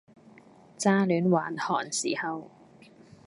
[0.79, 2.49] 乍煖還寒時候，